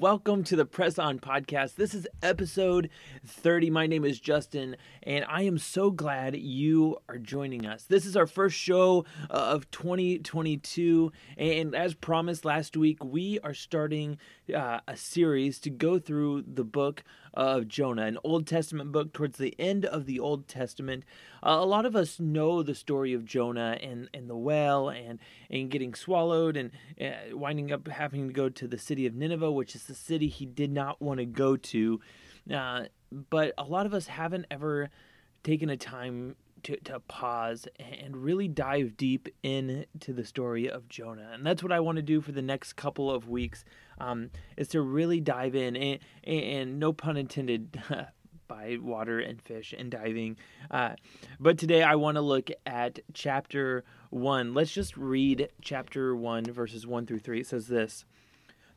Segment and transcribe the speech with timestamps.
[0.00, 1.74] welcome to the Press On Podcast.
[1.74, 2.88] This is episode
[3.26, 3.68] 30.
[3.68, 7.82] My name is Justin, and I am so glad you are joining us.
[7.84, 13.52] This is our first show uh, of 2022, and as promised last week, we are
[13.52, 14.16] starting
[14.54, 19.38] uh, a series to go through the book of Jonah, an Old Testament book towards
[19.38, 21.04] the end of the Old Testament.
[21.42, 25.18] Uh, a lot of us know the story of Jonah and, and the whale and,
[25.48, 29.52] and getting swallowed and uh, winding up having to go to the city of Nineveh,
[29.52, 32.00] which is the city he did not want to go to.
[32.52, 32.84] Uh,
[33.28, 34.88] but a lot of us haven't ever
[35.42, 41.30] taken a time to, to pause and really dive deep into the story of Jonah.
[41.32, 43.64] And that's what I want to do for the next couple of weeks
[43.98, 47.82] um, is to really dive in and, and no pun intended
[48.48, 50.36] by water and fish and diving.
[50.70, 50.94] Uh,
[51.38, 54.54] but today I want to look at chapter 1.
[54.54, 57.40] Let's just read chapter 1, verses 1 through 3.
[57.40, 58.04] It says this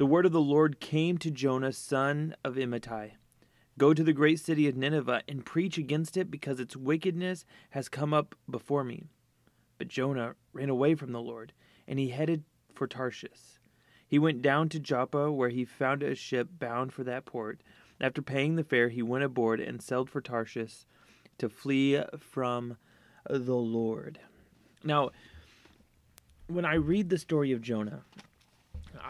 [0.00, 3.16] The word of the Lord came to Jonah, son of Amittai
[3.76, 7.90] Go to the great city of Nineveh and preach against it because its wickedness has
[7.90, 9.04] come up before me.
[9.76, 11.52] But Jonah ran away from the Lord,
[11.86, 13.60] and he headed for Tarshish.
[14.08, 17.60] He went down to Joppa, where he found a ship bound for that port.
[18.00, 20.86] After paying the fare, he went aboard and sailed for Tarshish
[21.36, 22.78] to flee from
[23.28, 24.18] the Lord.
[24.82, 25.10] Now,
[26.46, 28.04] when I read the story of Jonah,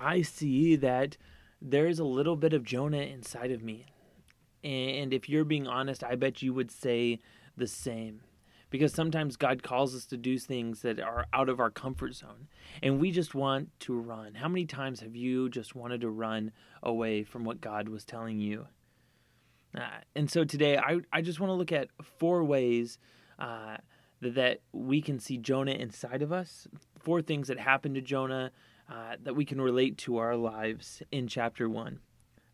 [0.01, 1.17] I see that
[1.61, 3.87] there's a little bit of Jonah inside of me.
[4.65, 7.21] And if you're being honest, I bet you would say
[7.57, 8.23] the same.
[8.71, 12.47] Because sometimes God calls us to do things that are out of our comfort zone,
[12.81, 14.35] and we just want to run.
[14.35, 18.39] How many times have you just wanted to run away from what God was telling
[18.39, 18.69] you?
[19.77, 22.99] Uh, and so today, I, I just want to look at four ways
[23.41, 23.79] uh,
[24.21, 26.69] that we can see Jonah inside of us,
[27.01, 28.53] four things that happened to Jonah
[28.91, 32.01] uh, that we can relate to our lives in chapter one.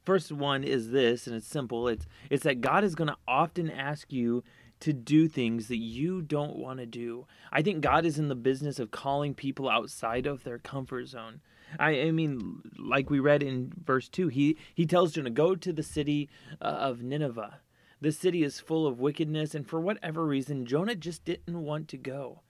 [0.05, 1.89] First one is this, and it's simple.
[1.89, 4.45] It's it's that God is going to often ask you
[4.81, 7.27] to do things that you don't want to do.
[7.51, 11.41] I think God is in the business of calling people outside of their comfort zone.
[11.79, 15.73] I, I mean, like we read in verse 2, he, he tells Jonah, Go to
[15.73, 16.29] the city
[16.61, 17.61] uh, of Nineveh.
[18.01, 21.97] The city is full of wickedness, and for whatever reason, Jonah just didn't want to
[21.97, 22.43] go.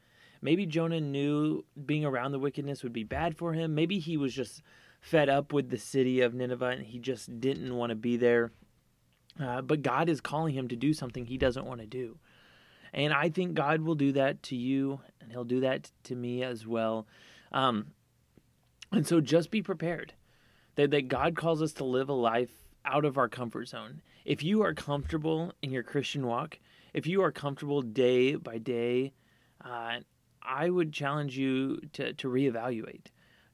[0.46, 3.74] Maybe Jonah knew being around the wickedness would be bad for him.
[3.74, 4.62] Maybe he was just
[5.00, 8.52] fed up with the city of Nineveh and he just didn't want to be there.
[9.42, 12.18] Uh, but God is calling him to do something he doesn't want to do.
[12.94, 16.44] And I think God will do that to you, and He'll do that to me
[16.44, 17.08] as well.
[17.50, 17.88] Um,
[18.92, 20.14] and so just be prepared
[20.76, 22.52] that, that God calls us to live a life
[22.84, 24.00] out of our comfort zone.
[24.24, 26.60] If you are comfortable in your Christian walk,
[26.94, 29.12] if you are comfortable day by day,
[29.64, 29.98] uh,
[30.46, 33.06] I would challenge you to, to reevaluate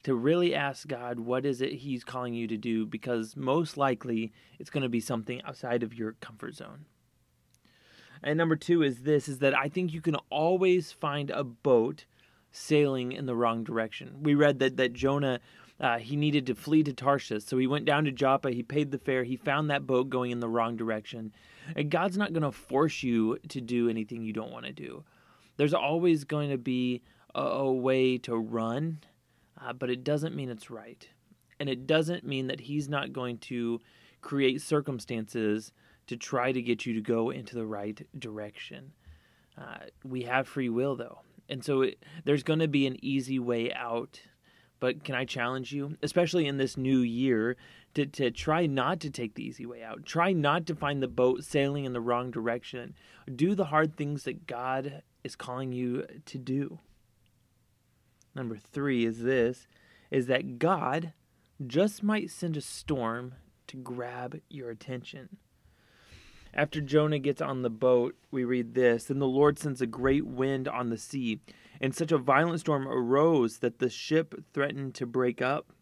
[0.03, 4.33] to really ask God what is it he's calling you to do because most likely
[4.59, 6.87] it's going to be something outside of your comfort zone.
[8.23, 12.05] And number 2 is this is that I think you can always find a boat
[12.51, 14.19] sailing in the wrong direction.
[14.23, 15.41] We read that that Jonah
[15.81, 18.53] uh, he needed to flee to Tarshish, so he went down to Joppa.
[18.53, 19.25] He paid the fare.
[19.25, 21.33] He found that boat going in the wrong direction.
[21.75, 25.03] And God's not going to force you to do anything you don't want to do.
[25.57, 27.03] There's always going to be
[27.35, 29.01] a, a way to run
[29.65, 31.09] uh, but it doesn't mean it's right.
[31.61, 33.81] And it doesn't mean that he's not going to
[34.21, 35.73] create circumstances
[36.07, 38.93] to try to get you to go into the right direction.
[39.57, 41.21] Uh, we have free will, though.
[41.49, 44.21] And so it, there's going to be an easy way out.
[44.81, 47.57] But can I challenge you, especially in this new year,
[47.95, 50.05] to, to try not to take the easy way out?
[50.05, 52.95] Try not to find the boat sailing in the wrong direction.
[53.33, 56.79] Do the hard things that God is calling you to do.
[58.35, 59.67] Number three is this
[60.11, 61.13] is that God
[61.67, 63.35] just might send a storm
[63.67, 65.39] to grab your attention.
[66.55, 70.27] After Jonah gets on the boat, we read this Then the Lord sends a great
[70.27, 71.41] wind on the sea,
[71.81, 75.73] and such a violent storm arose that the ship threatened to break up.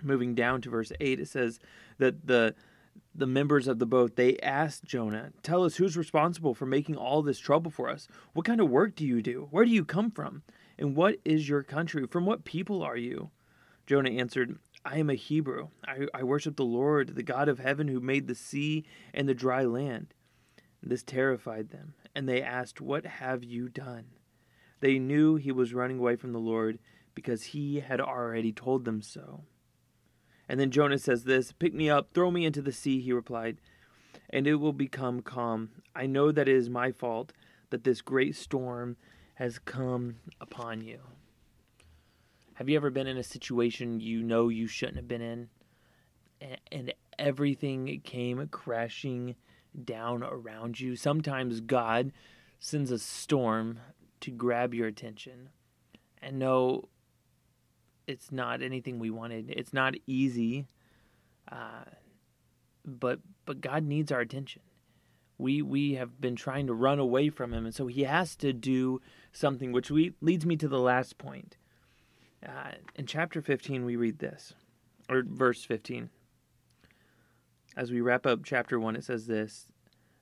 [0.00, 1.58] Moving down to verse 8, it says
[1.98, 2.54] that the
[3.14, 7.22] the members of the boat they asked Jonah, "Tell us who's responsible for making all
[7.22, 8.08] this trouble for us?
[8.32, 9.48] What kind of work do you do?
[9.50, 10.42] Where do you come from?
[10.78, 12.06] And what is your country?
[12.06, 13.30] From what people are you?
[13.86, 15.68] Jonah answered, I am a Hebrew.
[15.86, 18.84] I, I worship the Lord, the God of heaven, who made the sea
[19.14, 20.14] and the dry land.
[20.82, 24.06] This terrified them, and they asked, What have you done?
[24.80, 26.80] They knew he was running away from the Lord
[27.14, 29.44] because he had already told them so.
[30.48, 33.58] And then Jonah says this Pick me up, throw me into the sea, he replied,
[34.30, 35.70] and it will become calm.
[35.94, 37.32] I know that it is my fault
[37.70, 38.96] that this great storm
[39.34, 41.00] has come upon you.
[42.54, 45.48] Have you ever been in a situation you know you shouldn't have been in?
[46.70, 49.36] and everything came crashing
[49.84, 50.96] down around you.
[50.96, 52.12] Sometimes God
[52.58, 53.80] sends a storm
[54.20, 55.50] to grab your attention.
[56.20, 56.88] And no,
[58.12, 59.50] it's not anything we wanted.
[59.50, 60.68] It's not easy,
[61.50, 61.84] uh,
[62.84, 64.62] but but God needs our attention.
[65.38, 68.52] We we have been trying to run away from Him, and so He has to
[68.52, 69.00] do
[69.32, 69.72] something.
[69.72, 71.56] Which we leads me to the last point.
[72.46, 74.52] Uh, in chapter 15, we read this,
[75.08, 76.10] or verse 15.
[77.76, 79.68] As we wrap up chapter 1, it says this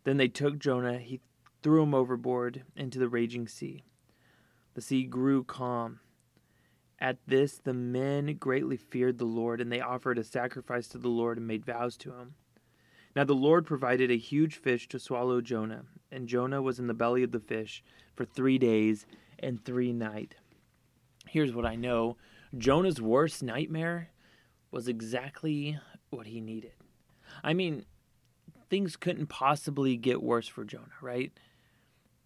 [0.05, 1.21] Then they took Jonah, he
[1.63, 3.85] threw him overboard into the raging sea.
[4.75, 6.01] The sea grew calm.
[7.01, 11.09] At this, the men greatly feared the Lord, and they offered a sacrifice to the
[11.09, 12.35] Lord and made vows to him.
[13.17, 16.95] Now the Lord provided a huge fish to swallow Jonah, and Jonah was in the
[16.95, 17.83] belly of the fish
[18.15, 19.07] for three days
[19.39, 20.37] and three nights.
[21.27, 22.17] Here's what I know
[22.57, 24.11] Jonah's worst nightmare
[24.71, 25.79] was exactly
[26.11, 26.73] what he needed.
[27.43, 27.85] I mean,
[28.69, 31.33] things couldn't possibly get worse for Jonah, right?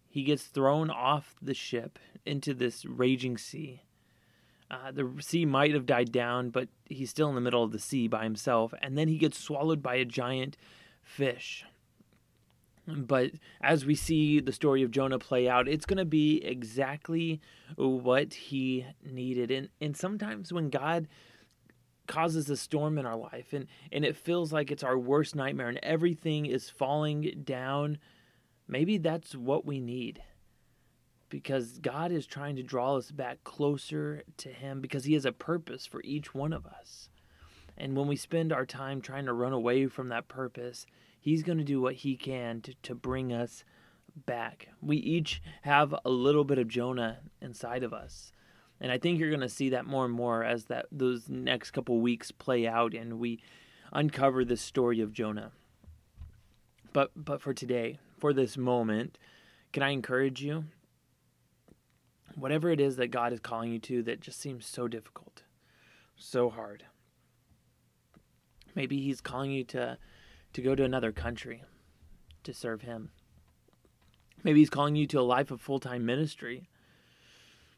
[0.09, 3.81] He gets thrown off the ship into this raging sea.
[4.71, 7.79] Uh, the sea might have died down, but he's still in the middle of the
[7.79, 8.73] sea by himself.
[8.81, 10.57] And then he gets swallowed by a giant
[11.03, 11.65] fish.
[12.87, 13.31] But
[13.61, 17.41] as we see the story of Jonah play out, it's going to be exactly
[17.77, 19.49] what he needed.
[19.51, 21.07] And, and sometimes when God
[22.07, 25.69] causes a storm in our life and, and it feels like it's our worst nightmare
[25.69, 27.97] and everything is falling down,
[28.67, 30.21] maybe that's what we need.
[31.35, 35.33] Because God is trying to draw us back closer to Him because He has a
[35.33, 37.09] purpose for each one of us.
[37.77, 40.85] And when we spend our time trying to run away from that purpose,
[41.19, 43.65] He's going to do what He can to, to bring us
[44.25, 44.69] back.
[44.81, 48.31] We each have a little bit of Jonah inside of us.
[48.79, 51.71] And I think you're going to see that more and more as that those next
[51.71, 53.41] couple weeks play out and we
[53.91, 55.51] uncover the story of Jonah.
[56.93, 59.17] But but for today, for this moment,
[59.73, 60.63] can I encourage you?
[62.35, 65.43] Whatever it is that God is calling you to that just seems so difficult,
[66.15, 66.83] so hard.
[68.75, 69.97] Maybe he's calling you to
[70.53, 71.63] to go to another country
[72.43, 73.11] to serve him.
[74.43, 76.69] Maybe he's calling you to a life of full-time ministry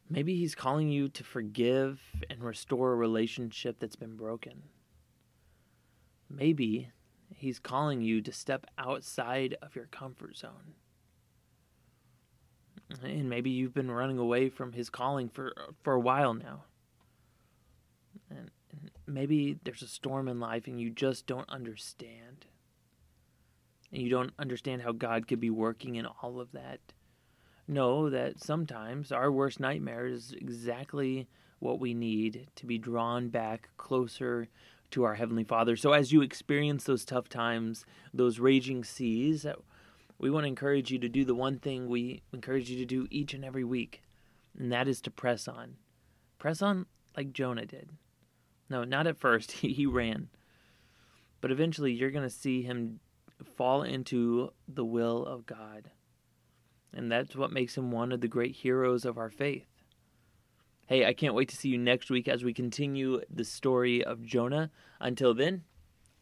[0.09, 4.63] Maybe he's calling you to forgive and restore a relationship that's been broken.
[6.29, 6.91] Maybe
[7.35, 10.75] he's calling you to step outside of your comfort zone.
[13.03, 15.53] And maybe you've been running away from his calling for
[15.83, 16.63] for a while now.
[18.29, 18.51] And,
[19.05, 22.45] maybe there's a storm in life and you just don't understand.
[23.91, 26.79] And you don't understand how God could be working in all of that
[27.67, 31.27] know that sometimes our worst nightmare is exactly
[31.59, 34.47] what we need to be drawn back closer
[34.91, 35.75] to our Heavenly Father.
[35.75, 39.45] So, as you experience those tough times, those raging seas,
[40.19, 43.07] we want to encourage you to do the one thing we encourage you to do
[43.09, 44.03] each and every week,
[44.57, 45.75] and that is to press on.
[46.39, 47.91] Press on like Jonah did.
[48.69, 50.29] No, not at first, he, he ran.
[51.39, 52.99] But eventually, you're going to see him
[53.55, 55.91] fall into the will of God.
[56.93, 59.67] And that's what makes him one of the great heroes of our faith.
[60.87, 64.23] Hey, I can't wait to see you next week as we continue the story of
[64.23, 64.71] Jonah.
[64.99, 65.63] Until then,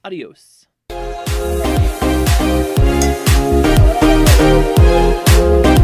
[0.03, 0.67] adios.
[4.37, 5.74] Música